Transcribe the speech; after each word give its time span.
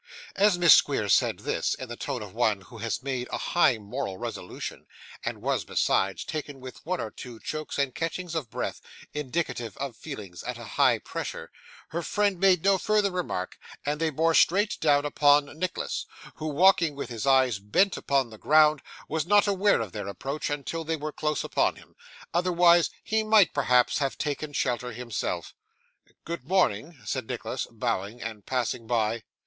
As 0.35 0.57
Miss 0.57 0.73
Squeers 0.73 1.13
said 1.13 1.37
this, 1.41 1.75
in 1.75 1.87
the 1.87 1.95
tone 1.95 2.23
of 2.23 2.33
one 2.33 2.61
who 2.61 2.79
has 2.79 3.03
made 3.03 3.27
a 3.31 3.37
high 3.37 3.77
moral 3.77 4.17
resolution, 4.17 4.87
and 5.23 5.43
was, 5.43 5.63
besides, 5.63 6.25
taken 6.25 6.59
with 6.59 6.83
one 6.87 6.99
or 6.99 7.11
two 7.11 7.39
chokes 7.39 7.77
and 7.77 7.93
catchings 7.93 8.33
of 8.33 8.49
breath, 8.49 8.81
indicative 9.13 9.77
of 9.77 9.95
feelings 9.95 10.41
at 10.41 10.57
a 10.57 10.63
high 10.63 10.97
pressure, 10.97 11.51
her 11.89 12.01
friend 12.01 12.39
made 12.39 12.63
no 12.63 12.79
further 12.79 13.11
remark, 13.11 13.59
and 13.85 14.01
they 14.01 14.09
bore 14.09 14.33
straight 14.33 14.79
down 14.79 15.05
upon 15.05 15.45
Nicholas, 15.59 16.07
who, 16.37 16.47
walking 16.47 16.95
with 16.95 17.11
his 17.11 17.27
eyes 17.27 17.59
bent 17.59 17.95
upon 17.95 18.31
the 18.31 18.39
ground, 18.39 18.81
was 19.07 19.27
not 19.27 19.45
aware 19.45 19.81
of 19.81 19.91
their 19.91 20.07
approach 20.07 20.49
until 20.49 20.83
they 20.83 20.95
were 20.97 21.11
close 21.11 21.43
upon 21.43 21.75
him; 21.75 21.95
otherwise, 22.33 22.89
he 23.03 23.21
might, 23.21 23.53
perhaps, 23.53 23.99
have 23.99 24.17
taken 24.17 24.51
shelter 24.51 24.93
himself. 24.93 25.53
'Good 26.25 26.43
morning,' 26.43 26.97
said 27.05 27.27
Nicholas, 27.27 27.67
bowing 27.69 28.19
and 28.19 28.47
passing 28.47 28.87
by. 28.87 29.21